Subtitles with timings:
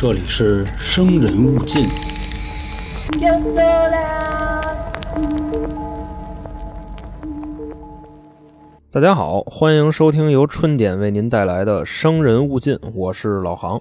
[0.00, 1.82] 这里是生人勿近。
[8.92, 13.80] 大家好，欢迎收听由春点为您带来的《生人勿近》，我是老航。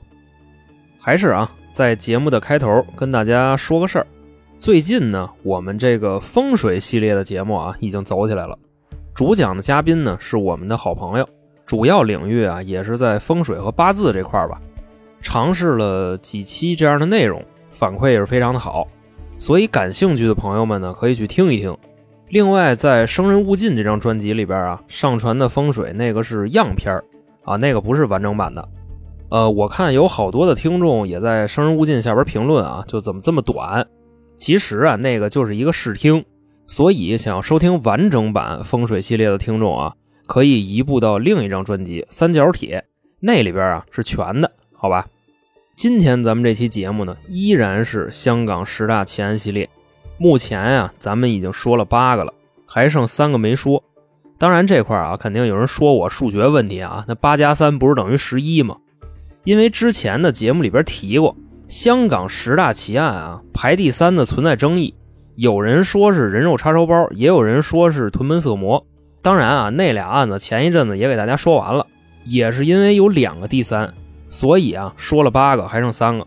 [0.99, 4.07] 还是啊，在节目的开头跟大家说个事儿。
[4.57, 8.57] 最近呢，我们这个风水系列的节目啊，已经走起来了。
[9.13, 11.29] 主讲的嘉宾呢，是我们的好朋友，
[11.63, 14.59] 主要领域啊，也是在风水和八字这块儿吧。
[15.27, 18.87] 尝试了几期这样的内容，反馈也是非常的好，
[19.37, 21.77] 所以感兴趣的朋友们呢，可以去听一听。
[22.29, 26.97] 另外，在《生人勿近》这张专辑里边啊，上传的风水那个是样片
[27.43, 28.69] 啊，那个不是完整版的。
[29.27, 33.85] 呃，我看有好多的听众也在《生人勿近》下边评论啊，就怎么这么短？
[34.37, 36.23] 其实啊，那个就是一个试听，
[36.67, 39.93] 所以想要收听完整版风水系列的听众啊，
[40.25, 42.79] 可以移步到另一张专辑《三角铁》，
[43.19, 45.05] 那里边啊是全的，好吧？
[45.77, 49.69] 今天咱们这期节目呢，依然是香港十大奇案系列。
[50.17, 52.33] 目前啊，咱们已经说了八个了，
[52.65, 53.83] 还剩三个没说。
[54.39, 58.75] 当然这块啊，肯定有人说我数学问题啊，那八加三不是等于十一吗？
[59.43, 61.37] 因为之前的节目里边提过，
[61.67, 64.95] 香港十大奇案啊，排第三的存在争议，
[65.35, 68.83] 有人说是人肉叉烧包，也有人说是屯门色魔。
[69.21, 71.85] 当然啊，那俩案子前一阵子也给大家说完了，
[72.23, 73.93] 也是因为有两个第三，
[74.29, 76.25] 所以啊，说了八个，还剩三个。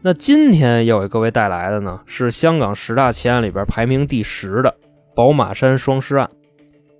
[0.00, 4.74] 那今天要给各位带来的呢，是香港十大奇案里边排名第十的
[5.14, 6.28] 宝马山双尸案。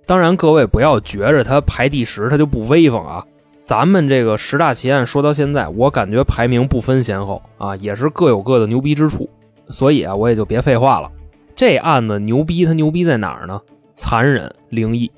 [0.05, 3.23] 当然，各位不要觉着它排第十，它就不威风啊。
[3.63, 9.29] 咱们这个十大奇案说到现在，我感觉排名不分先后啊，也是各有各的牛逼之处。
[9.67, 11.11] 所以啊，我也就别废话了。
[11.55, 13.61] 这案子牛逼，它牛逼在哪儿呢？
[13.95, 15.11] 残忍灵异。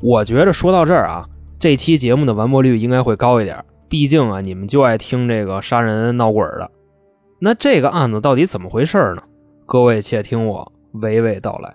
[0.00, 1.24] 我觉着说到这儿啊，
[1.60, 6.70] 这期节目的完播率应该会高一点，毕竟啊，你们就爱听这个杀人闹鬼的。
[7.38, 9.22] 那这个案子到底怎么回事呢？
[9.66, 11.74] 各位且听我娓娓道来。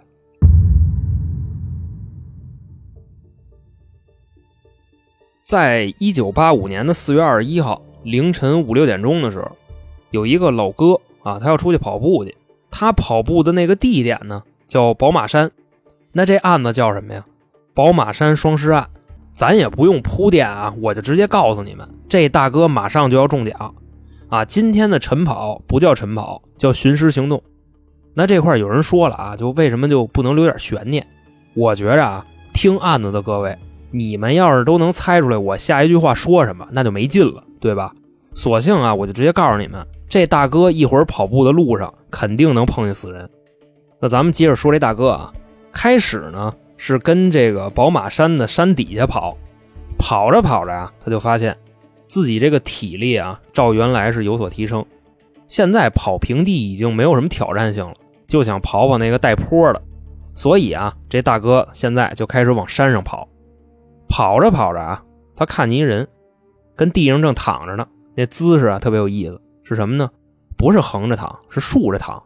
[5.43, 9.51] 在一九八五年的四月二十一号凌晨五六点钟的时候，
[10.11, 12.35] 有一个老哥啊，他要出去跑步去。
[12.71, 15.51] 他跑步的那个地点呢，叫宝马山。
[16.11, 17.25] 那这案子叫什么呀？
[17.73, 18.89] 宝马山双尸案。
[19.31, 23.73] 咱也不用铺垫啊，我就直接告诉你们，这大哥马上就要中奖。
[24.27, 27.41] 啊，今天的晨跑不叫晨跑，叫寻尸行动。
[28.15, 31.05] 那这块有人说了啊，就为什么就不能留点悬念？
[31.55, 33.57] 我觉着啊，听案子的各位，
[33.91, 37.93] 你们要是都能猜出来我下一句话说什么，那就没劲了，对吧？
[38.33, 43.27] 索性啊，我就直接告诉你们，这大哥一会儿跑步的路上肯定能碰见死人。
[43.99, 45.33] 那咱们接着说这大哥啊，
[45.71, 49.35] 开始呢是跟这个宝马山的山底下跑，
[49.97, 51.57] 跑着跑着啊，他就发现。
[52.09, 54.83] 自己这个体力啊，照原来是有所提升。
[55.47, 57.93] 现在跑平地已经没有什么挑战性了，
[58.27, 59.81] 就想跑跑那个带坡的。
[60.35, 63.27] 所以啊，这大哥现在就开始往山上跑。
[64.07, 65.03] 跑着跑着啊，
[65.35, 66.07] 他看见一人
[66.75, 69.39] 跟地上正躺着呢，那姿势啊特别有意思。
[69.63, 70.09] 是什么呢？
[70.57, 72.23] 不是横着躺，是竖着躺。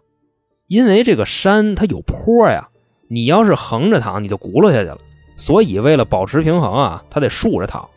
[0.67, 2.69] 因为这个山它有坡呀，
[3.09, 4.97] 你要是横着躺，你就轱辘下去了。
[5.35, 7.87] 所以为了保持平衡啊，他得竖着躺。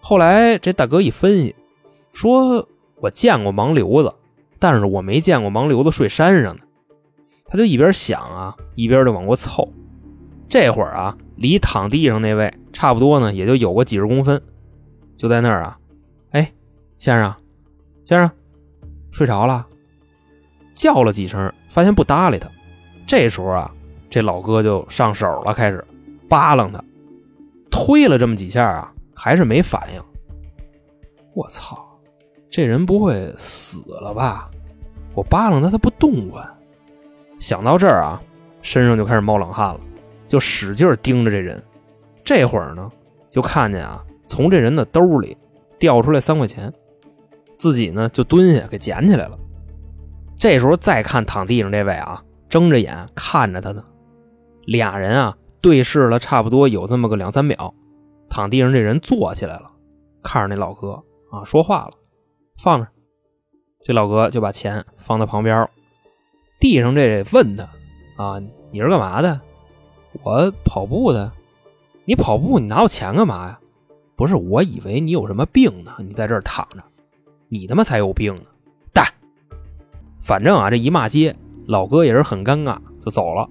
[0.00, 1.54] 后来这大哥一分析，
[2.12, 2.66] 说
[3.00, 4.14] ：“我见过盲流子，
[4.58, 6.62] 但是我没见过盲流子睡山上的。”
[7.46, 9.68] 他就一边想啊，一边就往过凑。
[10.48, 14.40] 这会儿啊，离躺地上那位差不多呢，也就有个几十公分。
[15.16, 15.78] 就在那儿啊，
[16.30, 16.52] 哎，
[16.98, 17.34] 先生，
[18.04, 18.30] 先生，
[19.10, 19.66] 睡着了？
[20.72, 22.48] 叫了几声，发现不搭理他。
[23.06, 23.70] 这时候啊，
[24.08, 25.84] 这老哥就上手了，开始
[26.28, 26.82] 扒拉他，
[27.70, 28.92] 推了这么几下啊。
[29.18, 30.00] 还是没反应，
[31.34, 31.76] 我操，
[32.48, 34.48] 这人不会死了吧？
[35.12, 36.48] 我扒拉他，他不动弹。
[37.40, 38.22] 想到这儿啊，
[38.62, 39.80] 身上就开始冒冷汗了，
[40.28, 41.60] 就使劲盯着这人。
[42.22, 42.88] 这会儿呢，
[43.28, 45.36] 就看见啊，从这人的兜里
[45.80, 46.72] 掉出来三块钱，
[47.54, 49.36] 自己呢就蹲下给捡起来了。
[50.36, 53.82] 这时候再看躺地上这位啊，睁着眼看着他呢，
[54.64, 57.74] 俩人啊对视了差不多有这么个两三秒。
[58.28, 59.70] 躺地上这人坐起来了，
[60.22, 61.92] 看着那老哥啊，说话了，
[62.58, 62.88] 放着。
[63.82, 65.68] 这老哥就把钱放在旁边。
[66.60, 67.68] 地上这问他
[68.16, 68.40] 啊，
[68.70, 69.40] 你是干嘛的？
[70.22, 71.30] 我跑步的。
[72.04, 73.60] 你跑步，你拿我钱干嘛呀？
[74.16, 76.82] 不是，我以为你有什么病呢，你在这躺着，
[77.48, 78.42] 你他妈才有病呢！
[78.92, 79.12] 带。
[80.20, 81.36] 反正啊，这一骂街，
[81.66, 83.48] 老哥也是很尴尬，就走了。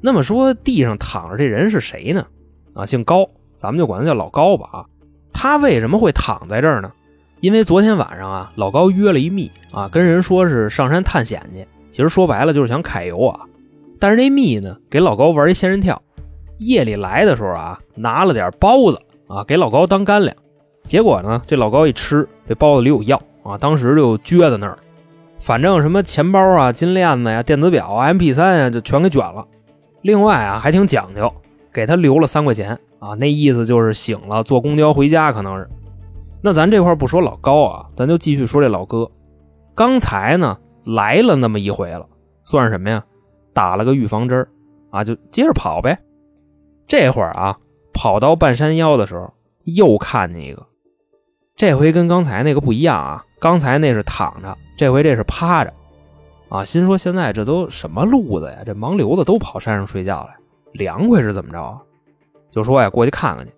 [0.00, 2.26] 那么说，地上躺着这人是谁呢？
[2.74, 3.28] 啊，姓高。
[3.62, 4.84] 咱们就管他叫老高吧啊，
[5.32, 6.90] 他为什么会躺在这儿呢？
[7.38, 13.38] 因为昨天晚上啊，老高约了一密啊，跟人说是上山探险去，其实说白了就是想揩油啊。
[14.00, 16.02] 但是这密呢，给老高玩一仙人跳，
[16.58, 20.36] 夜里来的时候啊，拿了点包子啊，给老高当干粮。
[20.82, 24.76] 结果呢，这老高一吃，这包子里有药啊，当时就撅在那儿。
[25.38, 29.46] 反正什么钱包啊、金链子呀、电子表啊、M P 三呀，就全给卷了。
[30.00, 31.32] 另外啊，还挺讲究，
[31.72, 35.68] 给他留了三块钱啊，那意思就是醒了坐公交回家，可能是。
[36.40, 39.10] 那咱这块不说老高啊，咱就继续说这老哥。
[39.74, 42.06] 刚才呢来了那么一回了，
[42.44, 43.04] 算什么呀？
[43.52, 44.46] 打了个预防针
[44.90, 45.98] 啊，就接着跑呗。
[46.86, 47.58] 这会儿啊，
[47.92, 49.32] 跑到半山腰的时候，
[49.64, 50.64] 又看见一个。
[51.56, 54.56] 这回跟刚才那个不一样啊，刚才那是躺着。
[54.78, 55.72] 这回这是趴着，
[56.48, 58.58] 啊，心说现在这都什么路子呀？
[58.64, 60.36] 这盲流子都跑山上睡觉来，
[60.72, 61.82] 凉快是怎么着啊？
[62.52, 63.52] 就说呀，过去看看去。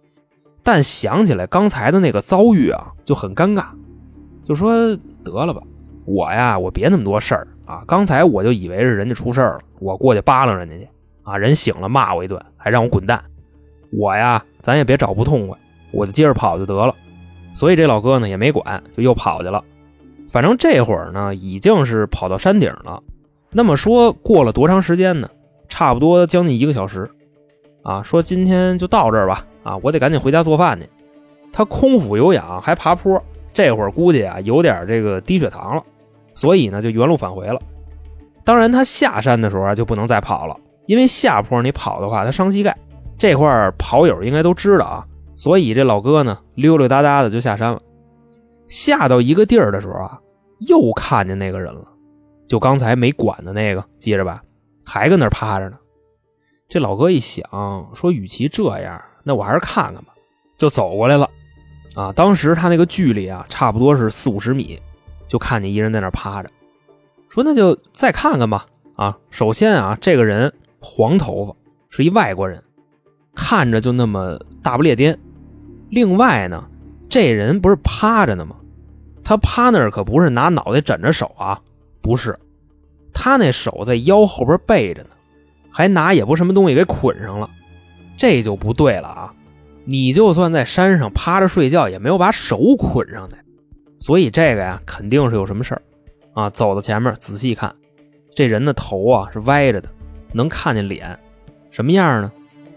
[0.62, 3.64] 但想起来刚才的那个遭遇啊，就很尴尬，
[4.42, 4.72] 就说
[5.22, 5.60] 得了吧，
[6.06, 7.84] 我呀，我别那么多事儿啊。
[7.86, 10.88] 刚才我就以为是人家出事儿了，我过去扒拉人家去
[11.22, 13.22] 啊，人醒了骂我一顿，还让我滚蛋。
[13.90, 15.58] 我呀，咱也别找不痛快，
[15.92, 16.94] 我就接着跑就得了。
[17.52, 19.62] 所以这老哥呢也没管，就又跑去了。
[20.30, 23.02] 反正这会儿呢，已经是跑到山顶了。
[23.50, 25.28] 那么说过了多长时间呢？
[25.68, 27.10] 差不多将近一个小时。
[27.84, 29.46] 啊，说今天就到这儿吧。
[29.62, 30.88] 啊，我得赶紧回家做饭去。
[31.52, 33.22] 他空腹有氧还爬坡，
[33.52, 35.82] 这会儿估计啊有点这个低血糖了，
[36.34, 37.60] 所以呢就原路返回了。
[38.42, 42.76] 当然，他下山的时候啊就不能再跑了，因为下坡你跑的话他伤膝盖。
[43.16, 45.06] 这块跑友应该都知道啊。
[45.36, 47.80] 所以这老哥呢溜溜达达的就下山了。
[48.66, 50.18] 下到一个地儿的时候啊。
[50.68, 51.82] 又看见那个人了，
[52.46, 54.40] 就刚才没管的那个，记着吧，
[54.86, 55.76] 还跟那趴着呢。
[56.74, 60.12] 这老哥一想，说与其这样，那我还是看看吧，
[60.56, 61.30] 就走过来了。
[61.94, 64.82] 啊，当时他那个距离啊，差不多是四五十米，
[65.28, 66.50] 就看见一人在那趴着，
[67.28, 68.66] 说那就再看看吧。
[68.96, 71.54] 啊，首先啊，这个人黄头发，
[71.90, 72.60] 是一外国人，
[73.36, 75.16] 看着就那么大不列颠。
[75.90, 76.68] 另外呢，
[77.08, 78.56] 这人不是趴着呢吗？
[79.22, 81.60] 他趴那儿可不是拿脑袋枕着手啊，
[82.02, 82.36] 不是，
[83.12, 85.10] 他那手在腰后边背着呢，
[85.76, 87.50] 还拿也不什么东西给捆上了，
[88.16, 89.34] 这就不对了啊！
[89.84, 93.36] 你就算在山上趴着睡觉，也没有把手捆上的，
[93.98, 95.82] 所以这个呀肯定是有什么事儿
[96.32, 96.48] 啊！
[96.48, 97.74] 走到前面仔细看，
[98.36, 99.88] 这人的头啊是歪着的，
[100.32, 101.18] 能看见脸，
[101.72, 102.30] 什么样呢？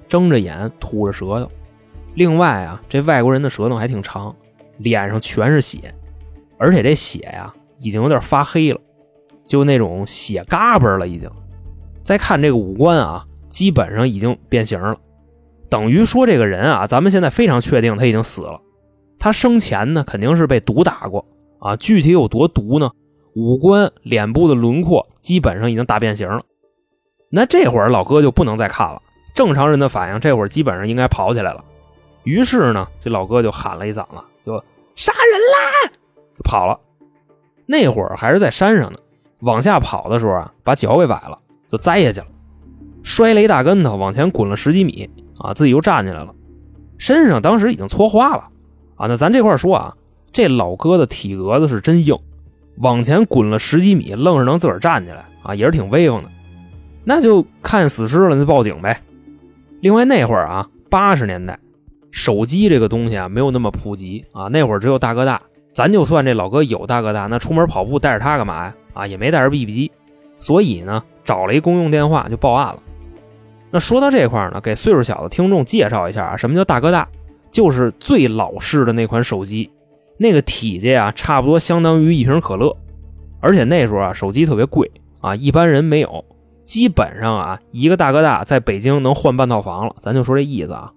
[0.10, 1.52] 睁着眼，吐着舌头。
[2.16, 4.36] 另外啊，这外国人的舌头还挺长，
[4.80, 5.94] 脸上全是血。
[6.58, 8.82] 而且这血呀，已经有点发黑了，
[9.46, 11.30] 就那种血嘎巴了，已经。
[12.08, 14.96] 再看这个五官啊，基本上已经变形了，
[15.70, 18.62] 等于说这个人啊，咱们现在非常确定他已经死了。
[19.20, 21.26] 他生前呢，肯定是被毒打过
[21.60, 22.90] 啊，具体有多毒呢？
[23.36, 26.42] 五官、脸部的轮廓基本上已经大变形了。
[27.30, 29.02] 那这会儿老哥就不能再看了，
[29.34, 31.62] 正常人的反应，这会儿基本上应该跑起来了。
[32.24, 34.64] 于是呢，这老哥就喊了一嗓子，就
[34.96, 35.92] 杀人啦！
[36.38, 36.80] 就跑了，
[37.66, 38.98] 那会儿还是在山上呢。
[39.42, 41.38] 往下跑的时候啊，把脚给崴了，
[41.72, 42.28] 就栽下去了，
[43.04, 45.10] 摔了一大跟头，往前滚了十几米
[45.40, 46.34] 啊，自己又站起来了，
[46.98, 48.44] 身上当时已经搓花了
[48.96, 49.08] 啊。
[49.08, 49.94] 那咱这块说啊，
[50.32, 52.18] 这老哥的体格子是真硬，
[52.78, 56.30] 往前滚了十几米，愣是能自个儿站起来啊，也是挺威风的。
[57.04, 59.02] 那就看死尸了，那报警呗。
[59.82, 61.58] 另外那会儿啊，八十年代，
[62.12, 65.42] 手机这个东西啊没有那么普及啊，那会儿只有大哥大。
[65.74, 68.76] 咱就算这老哥有大哥大，那出门跑步带着他干嘛呀？
[68.94, 69.92] 啊，也没带着 BB 机，
[70.40, 72.80] 所以呢，找了一公用电话就报案了。
[73.70, 77.08] 那说到这块呢，给岁数小的听众介绍一下啊，什么叫大哥大？
[77.52, 79.70] 就是最老式的那款手机，
[80.18, 82.76] 那个体积啊，差不多相当于一瓶可乐。
[83.40, 84.90] 而且那时候啊，手机特别贵
[85.22, 86.24] 啊，一般人没有，
[86.64, 89.96] 基本上啊，一个大哥大在北京能换半套房了。
[90.00, 90.92] 咱就说这意思啊。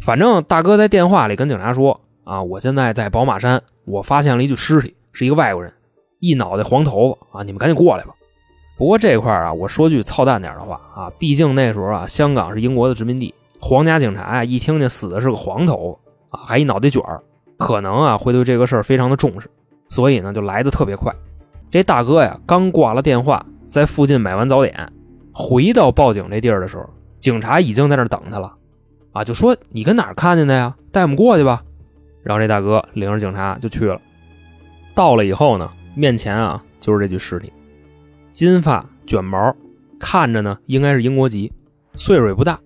[0.00, 3.62] 反正大哥在电话里跟警察说啊，我现在在宝马山。
[3.84, 5.72] 我发现了一具尸体，是一个外国人，
[6.20, 7.42] 一脑袋黄头发啊！
[7.42, 8.14] 你们赶紧过来吧。
[8.78, 15.98] 不过这块啊，我说句操蛋点的话啊，毕竟那时候啊，香港是英国的殖民地，皇家警察啊，一听见死的是个黄头
[16.30, 17.20] 发啊，还一脑袋卷儿，
[17.56, 19.50] 可能啊会对这个事儿非常的重视，
[19.88, 21.12] 所以呢就来的特别快。
[21.72, 24.92] 这大哥呀，刚挂了电话，在附近买完早点，
[25.34, 28.54] 回到报警这地儿的时候，警察已经在那等他了，
[29.10, 30.76] 啊，就说你跟哪儿看见的呀？
[30.92, 31.64] 带我们过去吧。
[32.22, 34.00] 然后这大哥领着警察就去了，
[34.94, 37.52] 到了以后呢，面前啊就是这具尸体，
[38.38, 39.52] 金发卷毛，
[39.98, 41.52] 看着呢应该是英国籍，
[41.96, 42.56] 岁数也不大，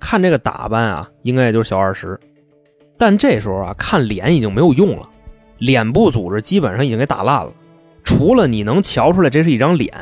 [0.00, 2.18] 看这个打扮啊，应该也就是小二十。
[2.96, 5.06] 但这时候啊，看脸已经没有用了，
[5.58, 7.52] 脸部组织基本上已经给打烂了，
[8.02, 9.92] 除了你能瞧出来这是一张脸，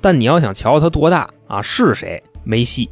[0.00, 2.88] 但你要想瞧他多大啊是谁没戏。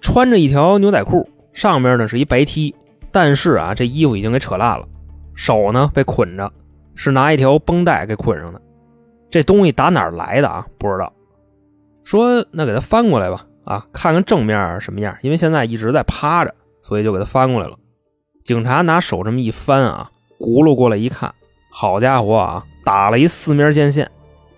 [0.00, 2.74] 穿着一条牛仔裤，上面呢是一白 T，
[3.12, 4.84] 但是啊这衣服已经给扯烂了，
[5.32, 6.52] 手呢被捆着，
[6.96, 8.60] 是拿一条绷带给捆上的。
[9.30, 10.66] 这东西打哪儿来的啊？
[10.78, 11.12] 不知道。
[12.04, 15.16] 说那给他翻过来吧，啊，看看正面什么样。
[15.22, 17.76] 因为现在一直在趴着，所以就给他翻过来了。
[18.44, 21.34] 警察拿手这么一翻啊，轱辘过来一看，
[21.70, 24.08] 好家伙啊，打了一四面剑线，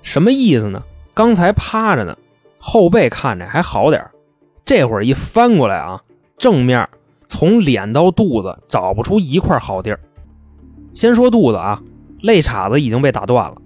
[0.02, 0.82] 什么意思呢？
[1.14, 2.16] 刚才趴着呢，
[2.58, 4.06] 后背看着还好点
[4.64, 6.02] 这会儿一翻过来啊，
[6.36, 6.86] 正面
[7.28, 9.98] 从脸到肚子找不出一块好地儿。
[10.92, 11.80] 先说肚子啊，
[12.20, 13.56] 肋叉子已经被打断了。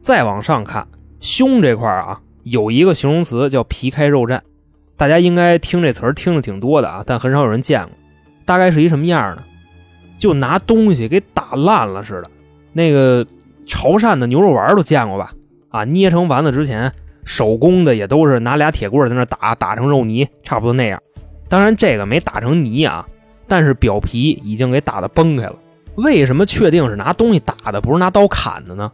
[0.00, 0.86] 再往上看，
[1.20, 4.40] 胸这块啊，有一个形容词叫“皮开肉绽”，
[4.96, 7.90] 大家应该听这词儿听的挺多的啊，但很少有人见过。
[8.44, 9.42] 大概是一什么样呢？
[10.18, 12.30] 就拿东西给打烂了似的。
[12.72, 13.26] 那个
[13.66, 15.32] 潮汕的牛肉丸都见过吧？
[15.68, 16.92] 啊，捏成丸子之前，
[17.24, 21.00] 手工的也都是拿俩铁棍在那打，打成肉泥，差不多那样。
[21.48, 23.06] 当然这个没打成泥啊，
[23.46, 25.56] 但是表皮已经给打的崩开了。
[25.96, 28.90] 为什么确定是拿东西打的，不是拿刀砍的呢？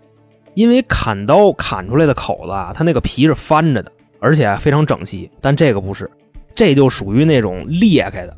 [0.57, 5.31] 因为砍刀砍出来的口子啊，它那个皮是翻着的，而且非常整齐。
[5.39, 6.11] 但这个不是，
[6.55, 8.35] 这就属于那种裂开的。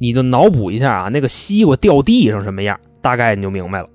[0.00, 3.88] 你就脑补一下啊，那个西瓜掉地上什么样，大概你就明白了。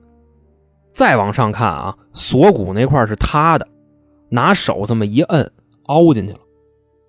[0.93, 3.67] 再往上看啊，锁骨那块是塌的，
[4.29, 5.51] 拿手这么一摁，
[5.87, 6.39] 凹进去了。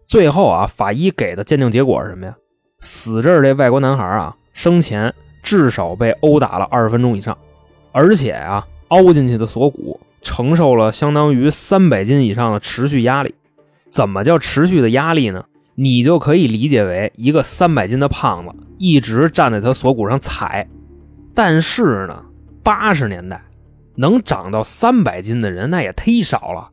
[0.08, 2.36] 最后啊，法医给的鉴定结果是什么呀？
[2.80, 7.38] 死这儿这外国男孩啊，生前至少被殴打了二十分钟以上，
[7.92, 10.00] 而且啊，凹进去的锁骨。
[10.22, 13.34] 承受了相当于三百斤以上的持续压力，
[13.90, 15.44] 怎么叫持续的压力呢？
[15.74, 20.68] 你就可以理解为一个三百斤的胖子一直站在他锁骨上踩。
[21.34, 22.24] 但是呢，
[22.62, 23.42] 八十年代
[23.96, 26.68] 能长到三百斤的人那也忒少了，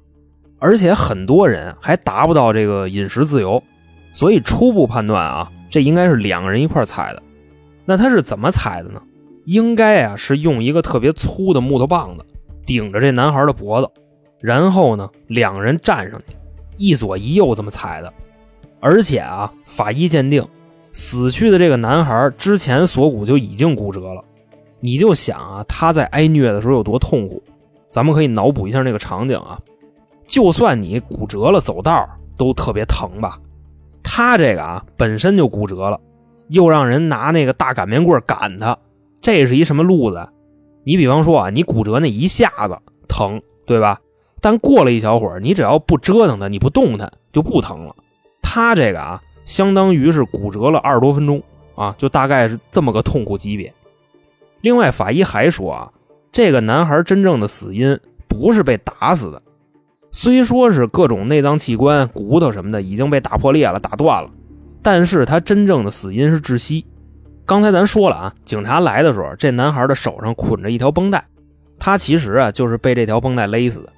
[0.59, 3.63] 而且很多人还达不到这个饮食自由，
[4.13, 7.23] 所以初步判断啊，这应该是两个人一块踩的。
[7.85, 9.01] 那他是怎么踩的呢？
[9.45, 12.25] 应该啊是用一个特别粗的木头棒子。
[12.69, 13.89] 顶着这男孩的脖子，
[14.39, 16.37] 然后呢，两人站上去，
[16.77, 18.13] 一左一右这么踩的。
[18.79, 20.47] 而且啊，法医鉴定，
[20.91, 24.23] 死去的这个男孩之前锁骨就已经骨折了。
[24.81, 27.41] 你就想啊，他在挨虐的时候有多痛苦。
[27.87, 29.57] 咱们可以脑补一下那个场景啊，
[30.27, 32.07] 就算你骨折了，走道
[32.37, 33.39] 都特别疼吧？
[34.03, 35.99] 他这个啊，本身就骨折了，
[36.49, 38.77] 又让人拿那个大擀面棍赶他，
[39.21, 40.29] 这是一什么路子？
[40.83, 43.99] 你比方说啊，你骨折那一下子疼，对吧？
[44.41, 47.95] 但过了一小会儿，你只要不折腾它，你不动它，就不疼了。
[48.41, 51.43] 他这个啊，相当于是骨折了二十多分钟
[51.75, 53.73] 啊，就大概是这么个痛苦级别。
[54.61, 55.91] 另外，法医还说啊，
[56.31, 59.41] 这个男孩真正的死因不是被打死的，
[60.11, 64.31] 虽说是各种内脏器官、骨头什么的已经被打破裂了、打断了，
[64.81, 66.85] 但是他真正的死因是窒息。
[67.49, 71.25] 刚才咱说了啊，警察来的时候，这男孩的手上捆着一条绷带，
[71.79, 73.89] 他其实啊就是被这条绷带勒死的。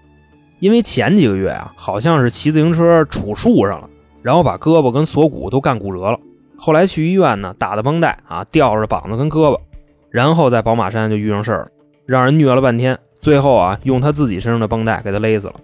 [0.59, 3.89] 因为前几个月啊，好像是骑自行车杵树上了，
[4.21, 6.17] 然后把胳膊跟锁骨都干骨折了。
[6.55, 9.59] 后来去医院呢，打的绷带啊吊着膀子跟胳膊，
[10.09, 11.67] 然后在宝马山就遇上事儿了，
[12.05, 15.55] 让人虐了半天，最后啊用他自己身上的绷带给他勒死了。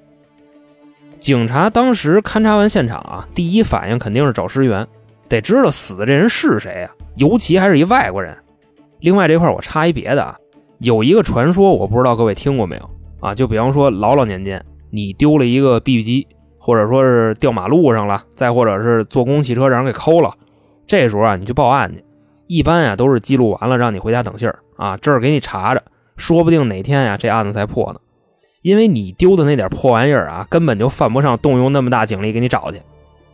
[1.20, 4.86] 警察当时勘察完现场啊，第一反应肯定是找尸源，
[5.28, 6.92] 得知道死的这人是谁啊。
[7.16, 8.38] 尤其还是一外国人。
[9.00, 10.38] 另外这块我插一别的啊，
[10.80, 13.34] 有一个传说，我不知道各位听过没有啊？
[13.34, 20.34] 就比方说老老年间你丢了一个 BB 机，或者说是掉马路上了，再或者是坐公共汽车让人给抠了，
[20.86, 22.04] 这时候啊你去报案去，
[22.48, 25.84] 一般呀都是记录完了让你回家等信儿啊，这儿给你查着，
[26.16, 28.00] 说不定哪天呀这案子才破呢。
[28.64, 32.82] 因为你丢的那点破玩意儿啊，根本就犯不上动用那么大警力给你找去。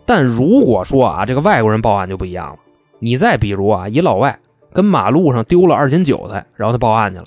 [0.06, 2.56] 但如果说啊这个外国人报案就不一样了。
[3.00, 4.40] 你再比如啊，一老外
[4.72, 7.26] 跟马路上丢了二斤韭菜，然后他报案去了，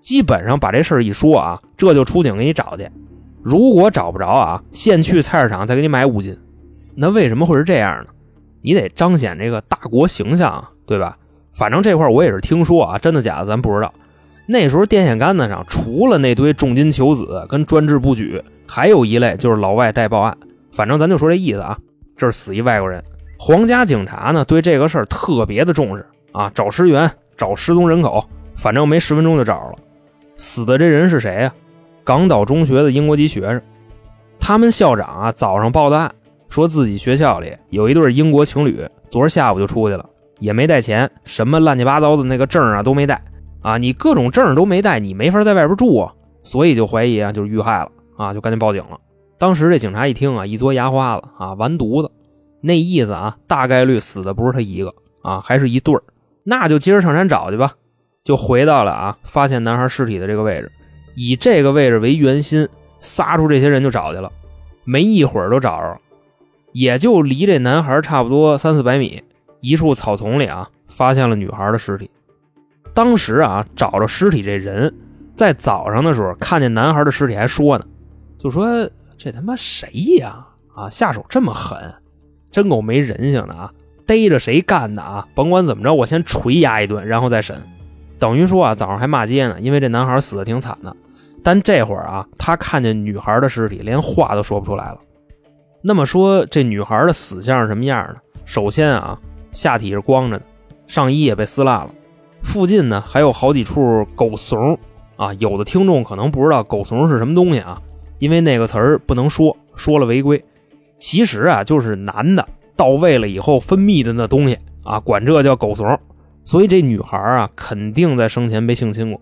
[0.00, 2.88] 基本上把这事儿一说啊，这就出警给你找去。
[3.42, 6.36] 如果找不着啊，现去菜市场再给你买五斤。
[6.94, 8.10] 那为什么会是这样呢？
[8.62, 11.16] 你得彰显这个大国形象啊，对吧？
[11.52, 13.92] 反正这块我也是听说啊，真的假的咱不知道。
[14.46, 20.36] 那时候电线杆子上除了那堆重金求子跟专制不举，还有一类就是老外代报案。
[20.72, 21.78] 反正咱就说这意思啊，
[22.18, 23.02] 这是死一外国人。
[23.38, 28.22] 皇家警察呢，对这个事儿特别的重视啊，找尸源，找失踪人口，
[28.56, 29.78] 反正没十分钟就找着了。
[30.36, 31.54] 死的这人是谁呀？
[32.02, 33.62] 港岛中学的英国籍学生。
[34.40, 36.12] 他们校长啊，早上报的案，
[36.48, 40.04] 说自己学校里有一对英国情侣，昨儿下午就出去了，
[40.40, 43.22] 也没带钱，什么乱七八糟的那个证啊都没带，
[43.62, 48.98] 啊，你各种证都没带，你没法在外边住啊，所以就怀疑啊，就是遇害了啊，就赶紧报警了。
[49.38, 52.10] 当时这警察一听啊，一嘬牙花子啊，完犊子，
[52.60, 54.92] 那意思啊，大概率死的不是他一个
[55.22, 56.02] 啊，还是一对儿，
[56.42, 57.74] 那就接着上山找去吧。
[58.24, 60.70] 就回到了啊，发现男孩尸体的这个位置，
[61.14, 62.68] 以这个位置为圆心，
[63.00, 64.30] 撒出这些人就找去了，
[64.84, 66.00] 没一会儿都找着了，
[66.72, 69.22] 也就离这男孩差不多三四百米，
[69.60, 72.10] 一处草丛里啊，发现了女孩的尸体。
[72.92, 74.92] 当时啊，找着尸体这人，
[75.34, 77.86] 在早上的时候看见男孩的尸体，还说呢，
[78.36, 80.46] 就说这他妈谁呀？
[80.74, 81.92] 啊，下手这么狠，
[82.52, 83.72] 真够没人性的啊！
[84.06, 85.26] 逮着谁干的啊？
[85.34, 87.60] 甭管怎么着，我先捶压一顿，然后再审。
[88.20, 90.94] 等于说啊，早上还骂街呢，因为这男孩死的挺惨的。
[91.42, 94.98] 但这会儿啊，他看见女孩的尸体，连话都说不出来了。
[95.82, 98.16] 那么说，这女孩的死相是什么样的？
[98.44, 99.18] 首先啊，
[99.50, 100.44] 下体是光着的，
[100.86, 101.90] 上衣也被撕烂了。
[102.42, 104.78] 附近呢还有好几处狗怂
[105.16, 107.82] 啊，有的听众可能不知道狗怂是什么东西啊，
[108.18, 110.44] 因为那个词儿不能说，说了违规。
[110.96, 112.46] 其实啊，就是男的
[112.76, 115.86] 到位了以后分泌的那东西啊，管这叫狗怂。
[116.44, 119.20] 所以这女孩啊，肯定在生前被性侵过。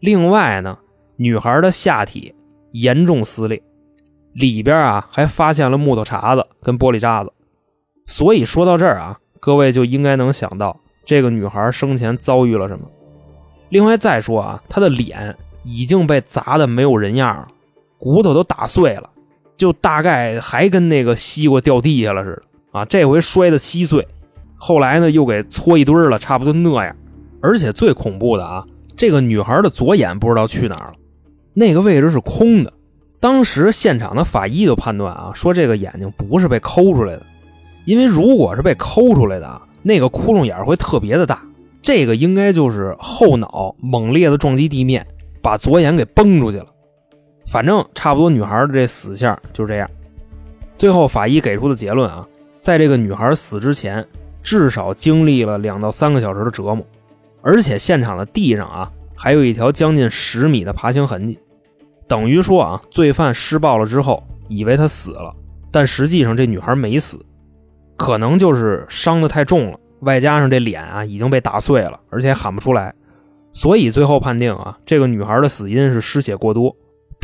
[0.00, 0.78] 另外呢，
[1.16, 2.34] 女孩的下体
[2.72, 3.62] 严重撕裂，
[4.32, 7.32] 里边啊还发现了木头碴子跟玻璃渣子。
[8.06, 10.80] 所以说到这儿啊，各位就应该能想到。
[11.06, 12.86] 这个女孩生前遭遇了什么？
[13.68, 17.48] 另外再说啊，她的脸已经被砸的没有人样了，
[18.04, 19.08] 骨头都打碎了，
[19.56, 22.84] 就大概还跟那个西瓜掉地下了似的啊！
[22.84, 24.06] 这回摔的稀碎，
[24.56, 26.94] 后来呢又给搓一堆了，差不多那样。
[27.40, 28.62] 而且最恐怖的啊，
[28.94, 30.92] 这个女孩的左眼不知道去哪儿了，
[31.54, 32.70] 那个位置是空的。
[33.20, 37.24] 当时现场的法医就判断啊，说这个眼睛不是被抠出来的，
[37.86, 39.62] 因为如果是被抠出来的啊。
[39.86, 41.42] 那个窟窿眼会特别的大，
[41.82, 45.06] 这个应该就是后脑猛烈的撞击地面，
[45.42, 46.66] 把左眼给崩出去了。
[47.46, 49.88] 反正差不多，女孩的这死相就是这样。
[50.76, 52.26] 最后法医给出的结论啊，
[52.60, 54.04] 在这个女孩死之前，
[54.42, 56.84] 至少经历了两到三个小时的折磨，
[57.42, 61.38] 而且现场的地上啊，还有一条将近十米的爬行痕迹，
[62.08, 65.34] 等于说啊，罪犯施暴了之后，以为她死了，
[65.70, 67.18] 但实际上这女孩没死。
[67.96, 72.92] 可能就是伤的太重了，外加上这脸啊已经被打碎了，而且喊不出来，
[73.52, 76.74] 所以最后判定啊，这个女孩的死因是失血过多。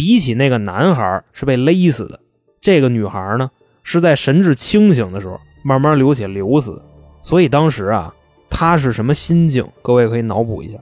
[0.01, 2.19] 比起那个男孩是被勒死的，
[2.59, 3.51] 这个女孩呢
[3.83, 6.83] 是在神志清醒的时候慢慢流血流死的。
[7.21, 8.15] 所以当时啊，
[8.49, 9.69] 她是什么心境？
[9.83, 10.79] 各位可以脑补一下。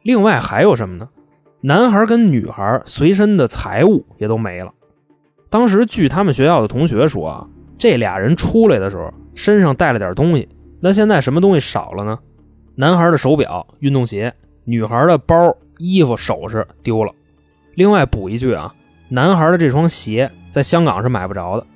[0.00, 1.10] 另外还有什么呢？
[1.60, 4.72] 男孩跟女孩随身的财物也都没了。
[5.50, 7.46] 当时据他们学校的同学说啊。
[7.76, 10.48] 这俩人出来的时候身上带了点东西，
[10.80, 12.18] 那现在什么东西少了呢？
[12.76, 14.32] 男孩的手表、运动鞋，
[14.64, 17.12] 女孩的包、衣服、首饰丢了。
[17.74, 18.74] 另外补一句啊，
[19.08, 21.66] 男孩的这双鞋在香港是买不着的，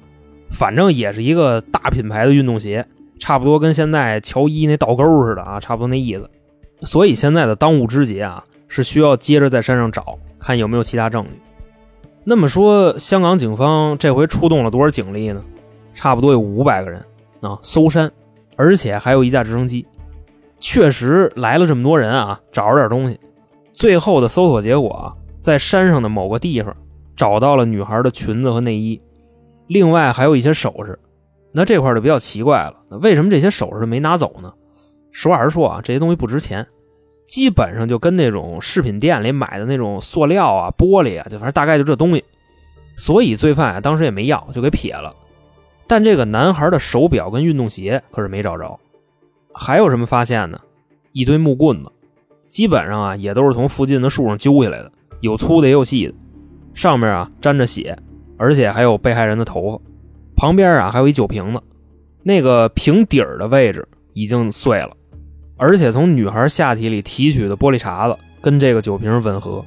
[0.51, 2.87] 反正也是一个大品牌的运动鞋，
[3.19, 6.29] 差不多跟现在乔伊那倒钩似的啊，差不多那意思。
[6.83, 11.31] 所以现在的当务之急啊，是需要接着在山上找，看有没有其他证据。
[12.25, 15.43] 那么说，香港警方这回出动了多少警力呢？
[15.95, 17.03] 差不多有五百个人
[17.41, 18.13] 啊，搜山，
[18.57, 19.87] 而且还有一架直升机，
[20.59, 23.19] 确实来了这么多人啊，找着点东西。
[23.73, 25.15] 最后的搜索结果啊，
[25.47, 26.77] 在山上的某个地方
[27.15, 29.01] 找到了女孩的裙子和内衣，
[29.69, 30.99] 另外还有一些首饰。
[31.53, 34.53] 那这块就比较奇怪了，那为什么这些首饰没拿走呢？
[35.13, 36.67] 实话实说啊，这些东西不值钱，
[37.29, 42.25] 基本上就跟那种饰品店里买的那种塑料啊、玻璃啊，就反正大概就这东西。
[42.97, 45.15] 所以罪犯啊，当时也没要，就给撇了。
[45.87, 48.81] 但这个男孩的手表跟运动鞋可是没找着，
[49.55, 50.61] 还有什么发现呢？
[51.13, 51.93] 一堆木棍子，
[52.49, 56.14] 基本上啊也都是从附近的树上揪下来的，有粗的也有细的，
[56.74, 57.96] 上面啊沾着血，
[58.37, 59.83] 而且还有被害人的头发。
[60.37, 61.61] 旁边啊还有一酒瓶子，
[62.22, 64.90] 那个瓶底儿的位置已经碎了，
[65.57, 69.64] 而且从女孩下体里提取的玻璃碴子跟这个酒瓶吻合，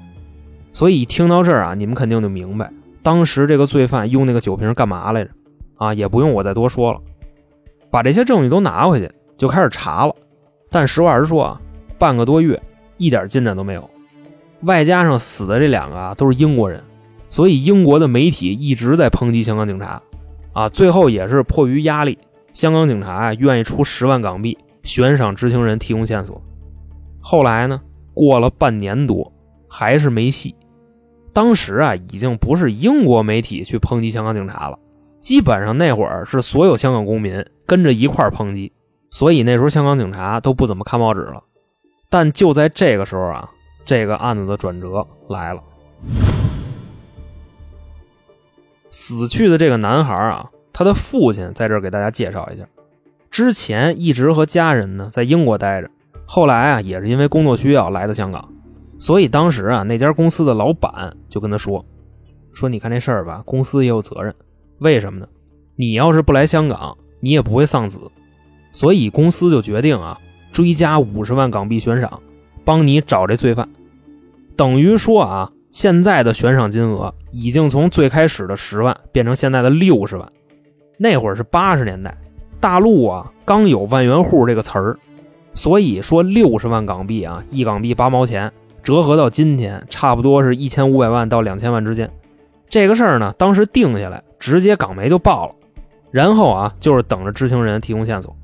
[0.72, 5.32] 所以听到这儿啊，你们肯定就明白，当时这个罪犯用那个酒瓶干嘛来着？
[5.78, 7.00] 啊，也不用我再多说了，
[7.90, 10.14] 把这些证据都拿回去，就开始查了。
[10.70, 11.62] 但实话实说啊，
[11.98, 12.62] 半个多月
[12.98, 13.90] 一点进展都没有。
[14.62, 16.84] 外加上死的这两个啊都是英国人，
[17.30, 20.02] 所以英国的媒体一直在抨击香港警察。
[20.52, 22.18] 啊，最后也是迫于压力，
[22.54, 26.42] 香港警察啊愿意出十万港币悬赏知情人提供线索。
[27.22, 27.80] 后来呢，
[28.14, 29.32] 过了半年多，
[29.70, 30.56] 还是没戏。
[31.32, 34.78] 当时啊，已经不是英国媒体去抨击香港警察了。
[35.20, 38.74] 基本上那会儿是所有香港公民跟着一块抨击，
[39.12, 41.44] 所以那时候香港警察都不怎么看报纸了。
[42.10, 43.50] 但就在这个时候啊，
[43.90, 45.64] 这个案子的转折来了。
[48.92, 52.68] 死去的这个男孩啊，他的父亲在这儿给大家介绍一下，
[53.32, 55.90] 之前一直和家人呢在英国待着，
[56.28, 58.48] 后来啊也是因为工作需要来的香港，
[59.00, 61.84] 所以当时啊那家公司的老板就跟他说，
[62.54, 64.36] 说你看这事儿吧，公司也有责任，
[64.78, 65.28] 为什么呢？
[65.76, 68.00] 你要是不来香港，你也不会丧子，
[68.72, 70.20] 所以公司就决定啊
[70.52, 72.22] 追加五十万港币悬赏，
[72.64, 73.68] 帮你找这罪犯，
[74.60, 75.50] 等于说啊。
[75.72, 80.28] 现在的悬赏金额已经从最开始的十万变成现在的六十万。
[80.98, 82.18] 那会儿是八十年代，
[82.60, 84.98] 大陆啊刚有万元户这个词儿，
[85.54, 92.10] 所以说六十万港币啊，一港币八毛钱，折合到今天差不多是一千五百万到两千万之间。
[92.68, 95.54] 这个事儿呢，当时定下来，直接港媒就报了，
[96.10, 98.36] 然后啊就是等着知情人提供线索。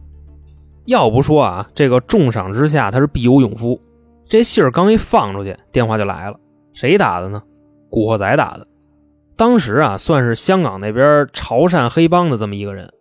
[0.85, 3.81] 要不说啊，这个重赏之下他是必有勇夫，
[4.27, 6.37] 这信儿刚一放出去，电话就来了。
[6.73, 7.41] 谁打的呢？
[7.89, 8.67] 古惑仔打的。
[9.37, 12.91] 当时啊，算是香港那边潮汕黑帮的这么一个人，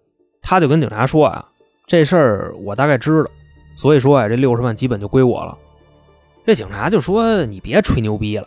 [0.43, 1.49] 他就跟警察说啊
[1.87, 3.31] ：“这事儿我大概知道，
[3.77, 5.57] 所以说啊，这六十万基本就归我了。”
[6.45, 8.47] 这警察就说：“你别吹牛逼了，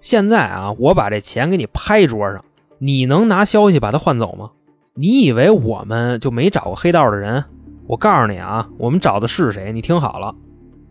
[0.00, 2.44] 现在啊，我把这钱给你拍桌上，
[2.78, 4.50] 你能拿消息把他换走吗？
[4.94, 7.44] 你以为我们就没找过黑道的人？
[7.86, 9.72] 我告诉你啊，我们找的是谁？
[9.72, 10.34] 你听好了：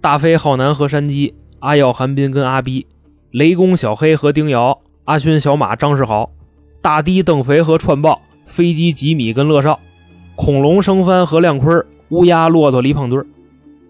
[0.05, 2.85] 大飞、浩南和山鸡、阿耀、韩斌跟阿逼。”
[3.33, 6.29] 雷公、小黑和丁瑶，阿勋、小马、张世豪，
[6.79, 9.79] 大堤、邓肥和串爆，飞机、吉米跟乐少，
[10.35, 13.25] 恐龙、生番和亮坤，乌鸦、骆驼、李胖墩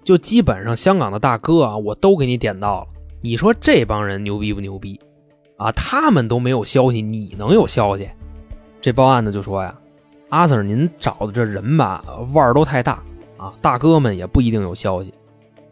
[0.06, 2.88] 就基本上香港的大哥啊，我都给你点到了。
[3.19, 4.97] 你说这帮人牛逼不牛逼？
[5.58, 8.08] 啊，他们都没有消息，你能有消息？
[8.80, 9.75] 这报案的就说呀，
[10.30, 12.01] 阿 Sir，您找的这人吧，
[12.34, 13.04] 腕儿都太大
[13.36, 15.13] 啊，大哥们也不一定有消息，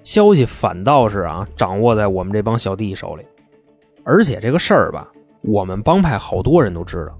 [0.03, 3.23] 消息反倒是啊，掌握在我们这帮小弟手里。
[4.03, 5.09] 而且这个事儿吧，
[5.41, 7.17] 我们帮派好多人都知道，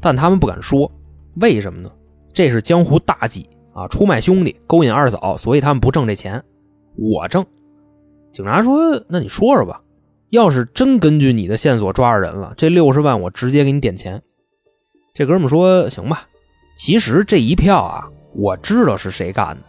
[0.00, 0.90] 但他们不敢说，
[1.36, 1.90] 为什么呢？
[2.32, 3.86] 这是江湖大忌啊！
[3.88, 6.42] 出卖兄弟，勾引二嫂，所以他们不挣这钱，
[6.96, 7.44] 我挣。
[8.32, 9.80] 警察说：“那你说说吧，
[10.30, 14.20] 要是真根据你的线索抓着人了，这六十万我直接给你点钱。”
[15.14, 16.26] 这哥们说：“行吧。”
[16.76, 19.64] 其实这一票啊，我知道是谁干的，